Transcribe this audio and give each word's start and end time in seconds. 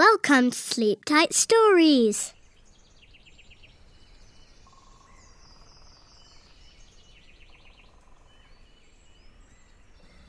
Welcome 0.00 0.50
to 0.52 0.56
Sleep 0.56 1.04
Tight 1.04 1.34
Stories. 1.34 2.32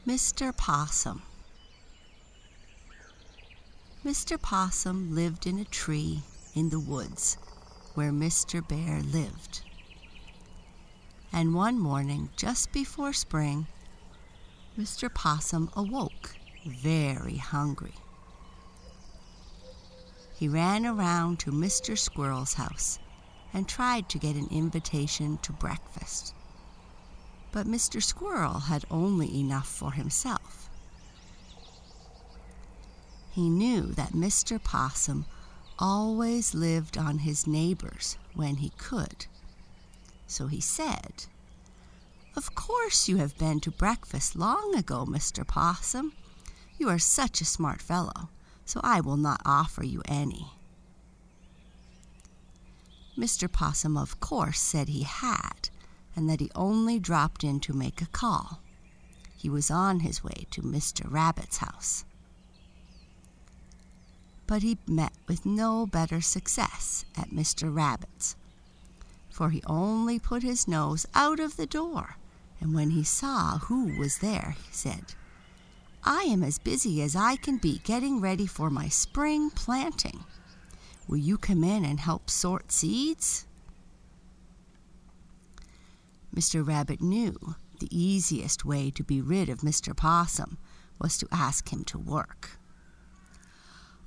Mr. 0.06 0.52
Possum 0.58 1.22
Mr. 4.04 4.42
Possum 4.42 5.16
lived 5.16 5.48
in 5.48 5.58
a 5.58 5.64
tree 5.64 6.20
in 6.54 6.68
the 6.68 6.82
woods 6.82 7.38
where 7.94 8.12
Mr. 8.12 8.68
Bear 8.68 9.00
lived. 9.00 9.62
And 11.32 11.56
one 11.56 11.80
morning, 11.80 12.28
just 12.36 12.74
before 12.74 13.14
spring, 13.14 13.68
Mr. 14.78 15.10
Possum 15.10 15.70
awoke 15.78 16.32
very 16.66 17.38
hungry. 17.38 17.94
He 20.42 20.48
ran 20.48 20.88
around 20.88 21.38
to 21.42 21.52
Mr. 21.52 21.96
Squirrel's 21.96 22.56
house 22.56 22.98
and 23.54 23.68
tried 23.68 24.10
to 24.10 24.18
get 24.18 24.36
an 24.36 24.48
invitation 24.50 25.38
to 25.44 25.54
breakfast. 25.54 26.34
But 27.52 27.68
Mr. 27.68 28.02
Squirrel 28.02 28.62
had 28.62 28.84
only 28.90 29.40
enough 29.40 29.68
for 29.68 29.92
himself. 29.92 30.68
He 33.30 33.52
knew 33.52 33.94
that 33.94 34.14
Mr. 34.14 34.58
Possum 34.60 35.28
always 35.78 36.56
lived 36.56 36.98
on 36.98 37.20
his 37.20 37.46
neighbors 37.46 38.18
when 38.34 38.56
he 38.56 38.72
could. 38.80 39.28
So 40.26 40.48
he 40.48 40.60
said, 40.60 41.28
Of 42.36 42.56
course 42.56 43.08
you 43.08 43.18
have 43.18 43.38
been 43.38 43.60
to 43.60 43.70
breakfast 43.70 44.36
long 44.36 44.74
ago, 44.74 45.06
Mr. 45.06 45.46
Possum. 45.46 46.14
You 46.80 46.90
are 46.90 46.98
such 46.98 47.42
a 47.42 47.46
smart 47.46 47.80
fellow, 47.80 48.30
so 48.72 48.80
I 48.86 49.02
will 49.02 49.18
not 49.18 49.42
offer 49.46 49.84
you 49.84 50.02
any. 50.06 50.54
Mr. 53.18 53.52
Possum, 53.52 53.98
of 53.98 54.22
course, 54.22 54.62
said 54.62 54.88
he 54.88 55.04
had, 55.04 55.70
and 56.16 56.30
that 56.30 56.40
he 56.40 56.50
only 56.56 56.98
dropped 56.98 57.44
in 57.44 57.60
to 57.60 57.74
make 57.74 58.02
a 58.02 58.06
call. 58.06 58.62
He 59.36 59.50
was 59.50 59.70
on 59.70 60.00
his 60.00 60.24
way 60.24 60.46
to 60.52 60.62
Mr. 60.62 61.02
Rabbit's 61.12 61.58
house. 61.58 62.06
But 64.48 64.64
he 64.64 64.78
met 64.88 65.12
with 65.28 65.46
no 65.46 65.86
better 65.86 66.22
success 66.22 67.04
at 67.18 67.32
Mr. 67.32 67.76
Rabbit's, 67.76 68.38
for 69.30 69.50
he 69.50 69.62
only 69.68 70.18
put 70.18 70.44
his 70.44 70.66
nose 70.66 71.06
out 71.14 71.42
of 71.42 71.58
the 71.58 71.68
door, 71.68 72.16
and 72.62 72.74
when 72.74 72.92
he 72.92 73.04
saw 73.04 73.58
who 73.58 73.98
was 74.00 74.20
there, 74.20 74.56
he 74.66 74.72
said, 74.72 75.14
I 76.04 76.24
am 76.24 76.44
as 76.44 76.58
busy 76.58 77.02
as 77.02 77.16
I 77.16 77.36
can 77.36 77.58
be 77.58 77.80
getting 77.84 78.22
ready 78.22 78.48
for 78.48 78.70
my 78.70 78.88
spring 78.88 79.50
planting. 79.52 80.24
Will 81.08 81.18
you 81.18 81.38
come 81.38 81.64
in 81.64 81.86
and 81.86 82.00
help 82.00 82.30
sort 82.30 82.72
seeds? 82.72 83.46
Mr. 86.36 86.66
Rabbit 86.66 87.02
knew 87.02 87.56
the 87.80 87.90
easiest 87.92 88.64
way 88.64 88.90
to 88.92 89.04
be 89.04 89.22
rid 89.22 89.50
of 89.50 89.60
Mr. 89.60 89.96
Possum 89.96 90.58
was 91.00 91.18
to 91.18 91.28
ask 91.32 91.74
him 91.74 91.84
to 91.86 91.98
work. 91.98 92.52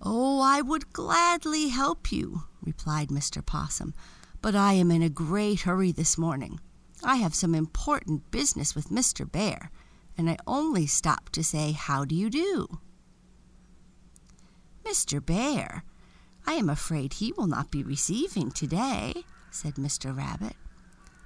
Oh, 0.00 0.40
I 0.40 0.60
would 0.60 0.92
gladly 0.92 1.68
help 1.68 2.10
you, 2.12 2.44
replied 2.62 3.08
Mr. 3.08 3.44
Possum, 3.44 3.94
but 4.40 4.54
I 4.54 4.74
am 4.74 4.90
in 4.90 5.02
a 5.02 5.08
great 5.08 5.62
hurry 5.62 5.92
this 5.92 6.18
morning. 6.18 6.60
I 7.02 7.16
have 7.16 7.34
some 7.34 7.54
important 7.54 8.30
business 8.30 8.74
with 8.74 8.90
Mr. 8.90 9.30
Bear, 9.30 9.70
and 10.16 10.30
I 10.30 10.36
only 10.46 10.86
stopped 10.86 11.32
to 11.34 11.44
say, 11.44 11.72
How 11.72 12.04
do 12.04 12.14
you 12.14 12.30
do? 12.30 12.78
Mr. 14.84 15.24
Bear, 15.24 15.84
I 16.46 16.54
am 16.54 16.68
afraid 16.68 17.14
he 17.14 17.32
will 17.32 17.46
not 17.46 17.70
be 17.70 17.82
receiving 17.82 18.50
today, 18.50 19.24
said 19.50 19.74
Mr. 19.74 20.16
Rabbit. 20.16 20.56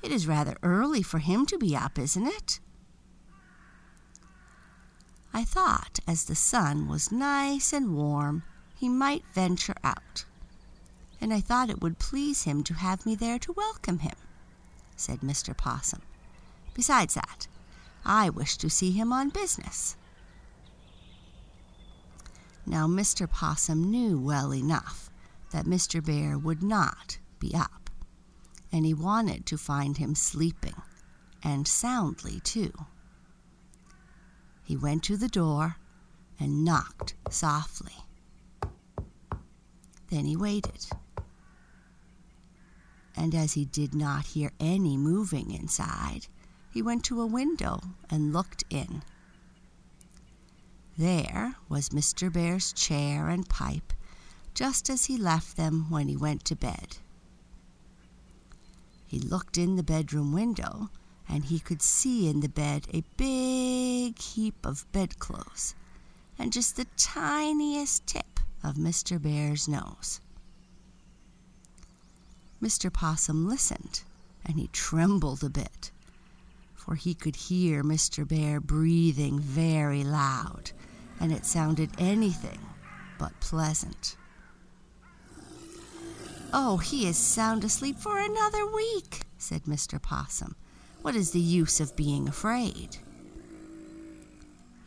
It 0.03 0.13
is 0.13 0.29
rather 0.29 0.57
early 0.63 1.03
for 1.03 1.19
him 1.19 1.45
to 1.47 1.59
be 1.59 1.77
up, 1.77 1.99
isn't 1.99 2.27
it? 2.27 2.61
I 5.33 5.45
thought 5.45 5.99
as 6.07 6.25
the 6.25 6.35
sun 6.35 6.89
was 6.89 7.13
nice 7.13 7.73
and 7.73 7.95
warm, 7.95 8.45
he 8.77 8.89
might 8.89 9.25
venture 9.35 9.75
out, 9.83 10.25
and 11.21 11.35
I 11.35 11.41
thought 11.41 11.71
it 11.71 11.83
would 11.83 11.99
please 11.99 12.45
him 12.45 12.63
to 12.65 12.75
have 12.75 13.05
me 13.05 13.15
there 13.15 13.39
to 13.41 13.53
welcome 13.53 13.99
him, 13.99 14.15
said 14.97 15.21
Mr. 15.21 15.57
Possum. 15.57 16.03
Besides 16.75 17.15
that, 17.15 17.49
I 18.05 18.31
wish 18.31 18.57
to 18.59 18.71
see 18.71 18.93
him 18.93 19.13
on 19.13 19.31
business. 19.31 19.97
Now 22.67 22.87
Mr. 22.87 23.29
Possum 23.29 23.91
knew 23.91 24.19
well 24.19 24.53
enough 24.53 25.11
that 25.51 25.65
Mr. 25.65 26.05
Bear 26.05 26.37
would 26.39 26.63
not 26.63 27.19
be 27.39 27.55
up, 27.55 27.89
and 28.71 28.85
he 28.85 28.93
wanted 28.93 29.47
to 29.47 29.57
find 29.57 29.97
him 29.97 30.15
sleeping, 30.15 30.75
and 31.43 31.67
soundly 31.67 32.41
too. 32.41 32.73
He 34.63 34.77
went 34.77 35.03
to 35.05 35.17
the 35.17 35.29
door 35.29 35.77
and 36.39 36.65
knocked 36.65 37.15
softly. 37.31 37.95
Then 40.11 40.27
he 40.27 40.37
waited. 40.37 40.87
And 43.17 43.35
as 43.35 43.55
he 43.55 43.65
did 43.65 43.95
not 43.95 44.27
hear 44.27 44.53
any 44.61 44.97
moving 44.97 45.51
inside, 45.51 46.27
he 46.71 46.83
went 46.83 47.05
to 47.05 47.21
a 47.21 47.27
window 47.27 47.81
and 48.11 48.33
looked 48.33 48.65
in. 48.71 49.03
There 50.97 51.57
was 51.69 51.91
Mr. 51.91 52.33
Bear's 52.33 52.73
chair 52.73 53.29
and 53.29 53.49
pipe, 53.49 53.93
just 54.55 54.91
as 54.91 55.05
he 55.05 55.17
left 55.17 55.57
them 55.57 55.91
when 55.91 56.09
he 56.09 56.17
went 56.17 56.45
to 56.47 56.57
bed. 56.57 56.99
He 59.07 59.21
looked 59.21 59.57
in 59.57 59.77
the 59.77 59.83
bedroom 59.83 60.33
window, 60.33 60.91
and 61.29 61.45
he 61.45 61.61
could 61.61 61.83
see 61.83 62.29
in 62.29 62.41
the 62.41 62.49
bed 62.49 62.87
a 62.93 63.05
big 63.17 64.19
heap 64.19 64.67
of 64.67 64.91
bedclothes, 64.93 65.75
and 66.39 66.53
just 66.53 66.77
the 66.77 66.87
tiniest 66.97 68.07
tip 68.07 68.41
of 68.63 68.75
Mr. 68.75 69.21
Bear's 69.21 69.69
nose. 69.69 70.21
Mr. 72.61 72.93
Possum 72.93 73.49
listened, 73.49 74.03
and 74.45 74.59
he 74.59 74.69
trembled 74.69 75.45
a 75.45 75.49
bit, 75.49 75.93
for 76.89 76.95
he 76.95 77.13
could 77.13 77.37
hear 77.37 77.85
Mr. 77.85 78.27
Bear 78.27 78.61
breathing 78.61 79.39
very 79.39 80.03
loud, 80.03 80.73
and 81.21 81.31
it 81.31 81.45
sounded 81.45 81.91
anything 81.99 82.61
but 83.19 83.39
pleasant. 83.41 84.17
Oh, 86.51 86.79
he 86.79 87.07
is 87.07 87.19
sound 87.19 87.63
asleep 87.63 87.99
for 87.99 88.19
another 88.19 88.67
week, 88.67 89.21
said 89.37 89.65
Mr. 89.65 90.01
Possum. 90.01 90.57
What 91.03 91.15
is 91.15 91.33
the 91.33 91.41
use 91.41 91.79
of 91.79 91.95
being 91.95 92.27
afraid? 92.27 92.97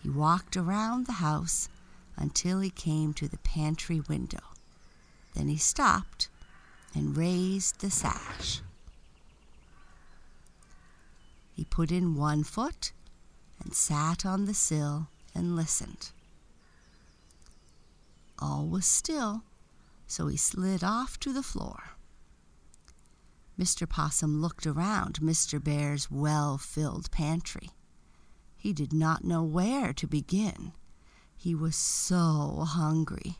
He 0.01 0.09
walked 0.09 0.57
around 0.57 1.05
the 1.05 1.21
house 1.21 1.69
until 2.17 2.61
he 2.61 2.71
came 2.71 3.13
to 3.13 3.27
the 3.27 3.37
pantry 3.37 3.99
window. 3.99 4.41
Then 5.35 5.49
he 5.49 5.57
stopped 5.57 6.29
and 6.95 7.15
raised 7.15 7.79
the 7.79 7.91
sash. 7.91 8.63
He 11.60 11.60
put 11.71 11.91
in 11.91 12.13
one 12.15 12.43
foot 12.43 12.91
and 13.63 13.73
sat 13.73 14.25
on 14.25 14.45
the 14.45 14.53
sill 14.53 15.07
and 15.33 15.55
listened. 15.55 16.11
All 18.37 18.67
was 18.67 18.85
still, 18.85 19.43
so 20.05 20.27
he 20.27 20.37
slid 20.37 20.83
off 20.83 21.19
to 21.21 21.33
the 21.33 21.41
floor. 21.41 21.91
Mr. 23.57 23.87
Possum 23.87 24.41
looked 24.41 24.67
around 24.67 25.19
Mr. 25.21 25.63
Bear's 25.63 26.11
well 26.11 26.57
filled 26.57 27.09
pantry. 27.11 27.69
He 28.57 28.73
did 28.73 28.93
not 28.93 29.23
know 29.23 29.43
where 29.43 29.93
to 29.93 30.07
begin. 30.07 30.73
He 31.35 31.55
was 31.55 31.75
so 31.75 32.65
hungry. 32.67 33.37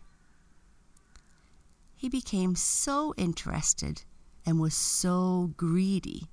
He 1.95 2.09
became 2.09 2.55
so 2.55 3.13
interested 3.17 4.03
and 4.45 4.59
was 4.59 4.73
so 4.73 5.53
greedy 5.57 6.29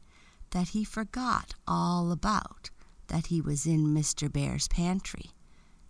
that 0.51 0.69
he 0.69 0.85
forgot 0.85 1.55
all 1.67 2.11
about 2.11 2.71
that 3.09 3.27
he 3.27 3.41
was 3.41 3.67
in 3.67 3.87
Mr. 3.87 4.31
Bear's 4.33 4.69
pantry, 4.69 5.33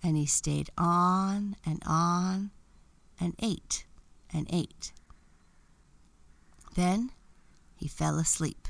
and 0.03 0.17
he 0.17 0.27
stayed 0.27 0.71
on 0.79 1.57
and 1.67 1.83
on 1.85 2.51
and 3.21 3.35
ate 3.41 3.85
and 4.33 4.47
ate. 4.51 4.93
Then 6.75 7.11
he 7.75 7.89
fell 7.89 8.19
asleep, 8.19 8.69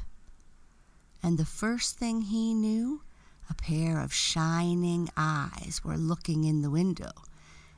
and 1.22 1.36
the 1.38 1.44
first 1.44 1.98
thing 1.98 2.22
he 2.22 2.54
knew, 2.54 3.02
a 3.50 3.54
pair 3.54 4.00
of 4.00 4.12
shining 4.12 5.08
eyes 5.16 5.80
were 5.84 5.96
looking 5.96 6.44
in 6.44 6.62
the 6.62 6.70
window, 6.70 7.12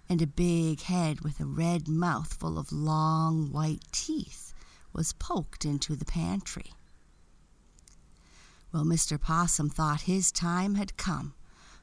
and 0.09 0.21
a 0.21 0.27
big 0.27 0.83
head 0.83 1.21
with 1.21 1.41
a 1.41 1.47
red 1.47 1.89
mouth 1.89 2.35
full 2.35 2.59
of 2.59 2.73
long 2.73 3.53
white 3.53 3.85
teeth 3.93 4.53
was 4.93 5.13
poked 5.13 5.65
into 5.65 5.95
the 5.97 6.05
pantry. 6.05 6.73
Well, 8.73 8.85
Mr. 8.85 9.21
Possum 9.21 9.69
thought 9.69 10.03
his 10.03 10.31
time 10.31 10.77
had 10.77 10.97
come, 10.97 11.35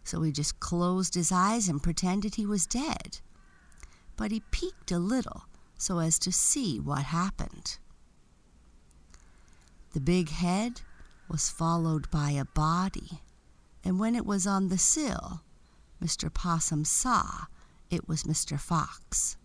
so 0.03 0.21
he 0.21 0.31
just 0.31 0.59
closed 0.59 1.15
his 1.15 1.31
eyes 1.31 1.67
and 1.67 1.83
pretended 1.83 2.35
he 2.35 2.45
was 2.45 2.65
dead. 2.65 3.19
but 4.15 4.31
he 4.31 4.39
peeked 4.51 4.91
a 4.91 4.97
little 4.99 5.43
so 5.77 5.99
as 5.99 6.17
to 6.19 6.31
see 6.31 6.79
what 6.79 7.03
happened. 7.03 7.77
The 9.93 9.99
big 9.99 10.29
head 10.29 10.81
was 11.29 11.49
followed 11.49 12.09
by 12.09 12.31
a 12.31 12.45
body, 12.45 13.21
and 13.83 13.99
when 13.99 14.15
it 14.15 14.25
was 14.25 14.47
on 14.47 14.69
the 14.69 14.77
sill, 14.77 15.41
Mr. 16.03 16.33
Possum 16.33 16.83
saw 16.83 17.45
it 17.89 18.07
was 18.07 18.23
Mr. 18.23 18.59
Fox. 18.59 19.37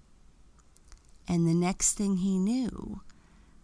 And 1.29 1.47
the 1.47 1.55
next 1.55 1.95
thing 1.95 2.17
he 2.19 2.39
knew, 2.39 3.03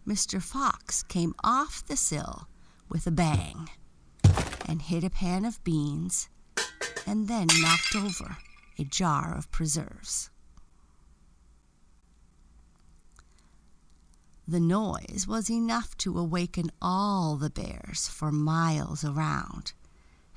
Mr. 0.07 0.41
Fox 0.41 1.01
came 1.03 1.33
off 1.43 1.83
the 1.85 1.97
sill 1.97 2.48
with 2.89 3.07
a 3.07 3.11
bang 3.11 3.69
and 4.67 4.81
hit 4.81 5.03
a 5.03 5.09
pan 5.09 5.45
of 5.45 5.63
beans 5.63 6.29
and 7.05 7.27
then 7.27 7.47
knocked 7.61 7.95
over 7.95 8.37
a 8.77 8.83
jar 8.83 9.35
of 9.37 9.51
preserves. 9.51 10.29
The 14.47 14.59
noise 14.59 15.25
was 15.27 15.49
enough 15.51 15.95
to 15.97 16.17
awaken 16.17 16.71
all 16.81 17.35
the 17.35 17.51
bears 17.51 18.07
for 18.07 18.31
miles 18.31 19.05
around, 19.05 19.73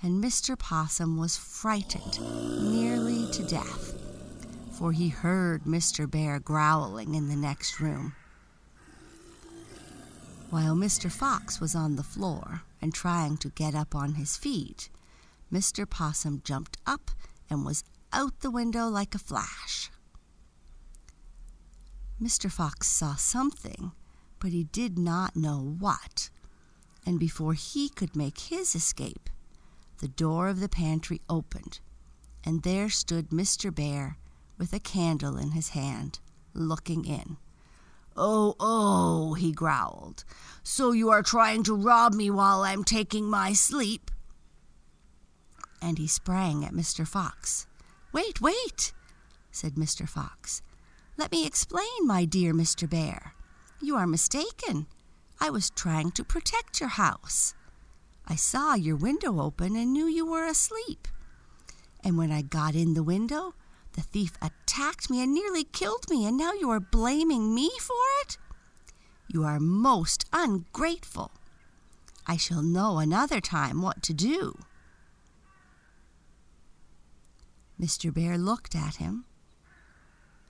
and 0.02 0.22
Mr. 0.22 0.58
Possum 0.58 1.16
was 1.16 1.38
frightened 1.38 2.20
nearly 2.70 3.30
to 3.32 3.42
death, 3.42 3.94
for 4.72 4.92
he 4.92 5.08
heard 5.08 5.64
Mr. 5.64 6.10
Bear 6.10 6.38
growling 6.40 7.14
in 7.14 7.28
the 7.28 7.36
next 7.36 7.80
room. 7.80 8.14
While 10.52 10.76
Mr. 10.76 11.10
Fox 11.10 11.62
was 11.62 11.74
on 11.74 11.96
the 11.96 12.02
floor 12.02 12.60
and 12.82 12.92
trying 12.92 13.38
to 13.38 13.48
get 13.48 13.74
up 13.74 13.94
on 13.94 14.16
his 14.16 14.36
feet, 14.36 14.90
Mr. 15.50 15.88
Possum 15.88 16.42
jumped 16.44 16.76
up 16.86 17.10
and 17.48 17.64
was 17.64 17.84
out 18.12 18.40
the 18.40 18.50
window 18.50 18.86
like 18.88 19.14
a 19.14 19.18
flash. 19.18 19.90
Mr. 22.20 22.52
Fox 22.52 22.90
saw 22.90 23.14
something, 23.14 23.92
but 24.40 24.52
he 24.52 24.64
did 24.64 24.98
not 24.98 25.36
know 25.36 25.74
what. 25.78 26.28
And 27.06 27.18
before 27.18 27.54
he 27.54 27.88
could 27.88 28.14
make 28.14 28.38
his 28.38 28.74
escape, 28.74 29.30
the 30.00 30.08
door 30.08 30.48
of 30.48 30.60
the 30.60 30.68
pantry 30.68 31.22
opened, 31.30 31.80
and 32.44 32.62
there 32.62 32.90
stood 32.90 33.30
Mr. 33.30 33.74
Bear 33.74 34.18
with 34.58 34.74
a 34.74 34.80
candle 34.80 35.38
in 35.38 35.52
his 35.52 35.70
hand, 35.70 36.20
looking 36.52 37.06
in. 37.06 37.38
Oh, 38.16 38.54
oh, 38.60 39.34
he 39.34 39.52
growled. 39.52 40.24
So 40.62 40.92
you 40.92 41.10
are 41.10 41.22
trying 41.22 41.62
to 41.64 41.74
rob 41.74 42.14
me 42.14 42.30
while 42.30 42.62
I'm 42.62 42.84
taking 42.84 43.28
my 43.28 43.52
sleep? 43.52 44.10
And 45.80 45.98
he 45.98 46.06
sprang 46.06 46.64
at 46.64 46.72
Mr. 46.72 47.06
Fox. 47.06 47.66
Wait, 48.12 48.40
wait, 48.40 48.92
said 49.50 49.74
Mr. 49.74 50.08
Fox. 50.08 50.62
Let 51.16 51.32
me 51.32 51.46
explain, 51.46 52.06
my 52.06 52.24
dear 52.24 52.52
Mr. 52.52 52.88
Bear. 52.88 53.34
You 53.80 53.96
are 53.96 54.06
mistaken. 54.06 54.86
I 55.40 55.50
was 55.50 55.70
trying 55.70 56.12
to 56.12 56.24
protect 56.24 56.80
your 56.80 56.90
house. 56.90 57.54
I 58.26 58.36
saw 58.36 58.74
your 58.74 58.96
window 58.96 59.40
open 59.40 59.74
and 59.74 59.92
knew 59.92 60.06
you 60.06 60.24
were 60.24 60.46
asleep. 60.46 61.08
And 62.04 62.16
when 62.16 62.30
I 62.30 62.42
got 62.42 62.74
in 62.74 62.94
the 62.94 63.02
window, 63.02 63.54
the 63.92 64.02
thief 64.02 64.36
attacked 64.40 65.10
me 65.10 65.22
and 65.22 65.34
nearly 65.34 65.64
killed 65.64 66.08
me, 66.08 66.26
and 66.26 66.36
now 66.36 66.52
you 66.52 66.70
are 66.70 66.80
blaming 66.80 67.54
me 67.54 67.70
for 67.80 67.96
it? 68.22 68.38
You 69.28 69.44
are 69.44 69.60
most 69.60 70.24
ungrateful. 70.32 71.32
I 72.26 72.36
shall 72.36 72.62
know 72.62 72.98
another 72.98 73.40
time 73.40 73.82
what 73.82 74.02
to 74.04 74.14
do. 74.14 74.58
Mr. 77.80 78.12
Bear 78.12 78.38
looked 78.38 78.76
at 78.76 78.96
him. 78.96 79.24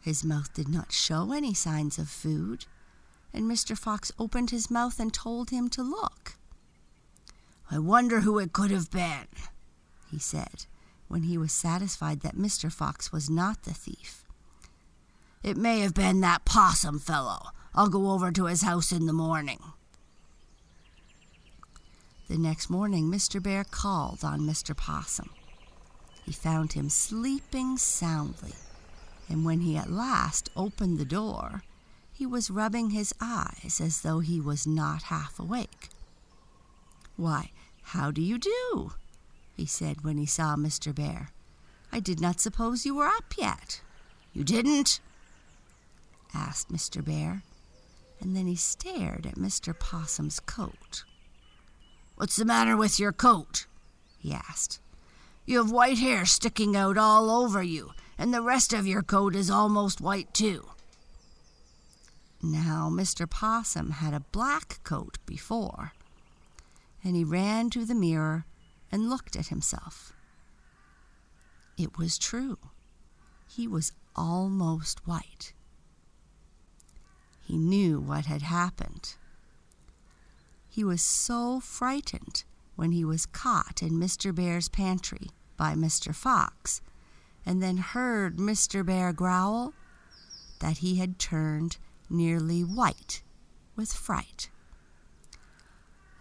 His 0.01 0.25
mouth 0.25 0.53
did 0.53 0.69
not 0.69 0.93
show 0.93 1.33
any 1.33 1.55
signs 1.55 1.99
of 1.99 2.09
food, 2.09 2.67
and 3.33 3.51
Mr. 3.51 3.79
Fox 3.79 4.13
opened 4.19 4.51
his 4.51 4.71
mouth 4.71 5.01
and 5.01 5.13
told 5.13 5.51
him 5.51 5.69
to 5.71 5.83
look. 5.83 6.35
I 7.71 7.79
wonder 7.79 8.21
who 8.21 8.39
it 8.39 8.53
could 8.53 8.71
have 8.71 8.91
been, 8.91 9.29
he 10.11 10.19
said 10.19 10.67
when 11.13 11.25
he 11.25 11.37
was 11.37 11.53
satisfied 11.53 12.21
that 12.23 12.39
Mr. 12.39 12.73
Fox 12.73 13.13
was 13.13 13.29
not 13.29 13.65
the 13.65 13.75
thief. 13.75 14.25
It 15.43 15.59
may 15.59 15.81
have 15.81 15.93
been 15.93 16.23
that 16.23 16.47
possum 16.47 16.99
fellow. 16.99 17.49
I'll 17.75 17.91
go 17.91 18.13
over 18.13 18.33
to 18.33 18.47
his 18.47 18.63
house 18.63 18.93
in 18.93 19.05
the 19.05 19.13
morning. 19.13 19.59
The 22.29 22.39
next 22.39 22.71
morning, 22.71 23.11
Mr. 23.11 23.43
Bear 23.43 23.63
called 23.63 24.25
on 24.25 24.41
Mr. 24.41 24.75
Possum. 24.75 25.29
He 26.25 26.33
found 26.33 26.73
him 26.73 26.89
sleeping 26.89 27.77
soundly, 27.77 28.55
and 29.29 29.45
when 29.45 29.61
he 29.61 29.77
at 29.77 29.91
last 29.91 30.49
opened 30.57 30.99
the 30.99 31.05
door, 31.05 31.63
he 32.11 32.25
was 32.25 32.51
rubbing 32.51 32.89
his 32.89 33.13
eyes 33.21 33.83
as 33.85 34.01
though 34.01 34.21
he 34.21 34.41
was 34.41 34.67
not 34.67 35.05
half 35.05 35.39
awake. 35.39 35.91
Why, 37.17 37.51
how 37.83 38.11
do 38.11 38.23
you 38.23 38.39
do? 38.39 38.93
He 39.55 39.67
said 39.67 40.05
when 40.05 40.19
he 40.19 40.27
saw 40.27 40.57
Mr. 40.57 40.95
Bear. 40.95 41.31
I 41.93 42.01
did 42.01 42.21
not 42.21 42.41
suppose 42.41 42.87
you 42.87 42.95
were 42.95 43.07
up 43.07 43.35
yet. 43.37 43.81
You 44.33 44.45
didn't? 44.45 45.01
asked 46.35 46.73
Mr. 46.73 47.05
Bear, 47.05 47.43
and 48.21 48.35
then 48.35 48.47
he 48.47 48.57
stared 48.57 49.27
at 49.27 49.35
Mr. 49.35 49.79
Possum's 49.79 50.41
coat. 50.41 51.05
What's 52.17 52.37
the 52.37 52.45
matter 52.45 52.77
with 52.77 52.99
your 52.99 53.13
coat? 53.13 53.67
he 54.19 54.33
asked. 54.33 54.81
You 55.45 55.59
have 55.59 55.71
white 55.71 55.99
hair 55.99 56.25
sticking 56.25 56.77
out 56.77 56.97
all 56.97 57.29
over 57.29 57.63
you, 57.63 57.91
and 58.17 58.33
the 58.33 58.41
rest 58.41 58.73
of 58.73 58.87
your 58.87 59.03
coat 59.03 59.35
is 59.35 59.51
almost 59.51 60.01
white, 60.01 60.33
too. 60.33 60.69
Now, 62.41 62.89
Mr. 62.91 63.29
Possum 63.29 63.91
had 63.91 64.15
a 64.15 64.21
black 64.33 64.81
coat 64.85 65.19
before, 65.27 65.93
and 67.05 67.17
he 67.17 67.25
ran 67.25 67.71
to 67.71 67.85
the 67.85 67.95
mirror 67.95 68.47
and 68.93 69.09
looked 69.09 69.35
at 69.35 69.49
himself. 69.49 70.13
It 71.77 71.99
was 71.99 72.19
true. 72.19 72.59
He 73.49 73.67
was 73.67 73.93
almost 74.15 75.07
white. 75.07 75.55
He 77.41 77.57
knew 77.57 77.99
what 77.99 78.27
had 78.27 78.43
happened. 78.43 79.15
He 80.69 80.85
was 80.85 81.03
so 81.03 81.59
frightened 81.59 82.45
when 82.77 82.93
he 82.93 83.05
was 83.05 83.27
caught 83.27 83.83
in 83.83 83.93
Mr. 83.93 84.35
Bear's 84.35 84.69
pantry 84.69 85.31
by 85.57 85.75
Mr. 85.75 86.15
Fox 86.15 86.81
and 87.45 87.63
then 87.63 87.79
heard 87.79 88.37
Mr. 88.37 88.85
Bear 88.85 89.13
growl 89.13 89.75
that 90.61 90.79
he 90.79 90.97
had 90.97 91.19
turned 91.19 91.77
nearly 92.09 92.63
white 92.63 93.23
with 93.75 93.93
fright. 93.93 94.49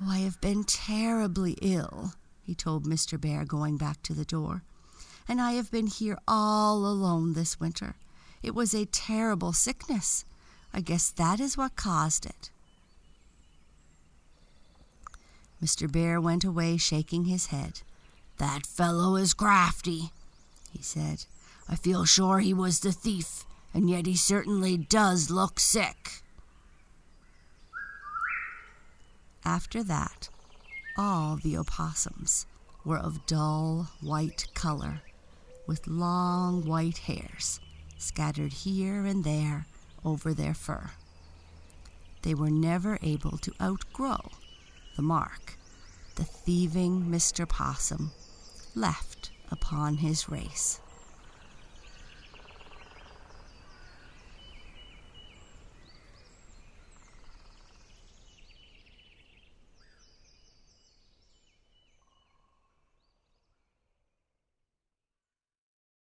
Oh, 0.01 0.09
I 0.09 0.19
have 0.19 0.41
been 0.41 0.63
terribly 0.63 1.57
ill, 1.61 2.13
he 2.43 2.55
told 2.55 2.85
Mr. 2.85 3.19
Bear, 3.19 3.45
going 3.45 3.77
back 3.77 4.01
to 4.03 4.13
the 4.13 4.25
door. 4.25 4.63
And 5.27 5.39
I 5.39 5.53
have 5.53 5.71
been 5.71 5.87
here 5.87 6.17
all 6.27 6.85
alone 6.85 7.33
this 7.33 7.59
winter. 7.59 7.95
It 8.41 8.55
was 8.55 8.73
a 8.73 8.85
terrible 8.85 9.53
sickness. 9.53 10.25
I 10.73 10.81
guess 10.81 11.11
that 11.11 11.39
is 11.39 11.57
what 11.57 11.75
caused 11.75 12.25
it. 12.25 12.49
Mr. 15.63 15.91
Bear 15.91 16.19
went 16.19 16.43
away 16.43 16.77
shaking 16.77 17.25
his 17.25 17.47
head. 17.47 17.81
That 18.37 18.65
fellow 18.65 19.15
is 19.15 19.35
crafty, 19.35 20.09
he 20.71 20.81
said. 20.81 21.25
I 21.69 21.75
feel 21.75 22.05
sure 22.05 22.39
he 22.39 22.53
was 22.53 22.79
the 22.79 22.91
thief, 22.91 23.45
and 23.73 23.89
yet 23.89 24.07
he 24.07 24.15
certainly 24.15 24.77
does 24.77 25.29
look 25.29 25.59
sick. 25.59 26.23
After 29.45 29.83
that, 29.83 30.29
all 30.97 31.37
the 31.37 31.57
opossums 31.57 32.45
were 32.83 32.97
of 32.97 33.25
dull 33.25 33.89
white 34.01 34.47
color, 34.53 35.01
with 35.67 35.87
long 35.87 36.65
white 36.65 36.99
hairs 36.99 37.59
scattered 37.97 38.53
here 38.53 39.05
and 39.05 39.23
there 39.23 39.65
over 40.03 40.33
their 40.33 40.53
fur. 40.53 40.91
They 42.23 42.33
were 42.33 42.49
never 42.49 42.97
able 43.01 43.37
to 43.37 43.53
outgrow 43.61 44.29
the 44.95 45.01
mark 45.01 45.57
the 46.15 46.23
thieving 46.23 47.05
Mr. 47.05 47.47
Possum 47.47 48.11
left 48.75 49.31
upon 49.49 49.97
his 49.97 50.29
race. 50.29 50.79